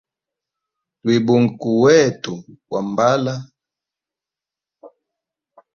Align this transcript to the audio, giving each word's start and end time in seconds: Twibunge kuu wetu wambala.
Twibunge 1.01 1.51
kuu 1.59 1.79
wetu 1.83 2.33
wambala. 2.71 3.33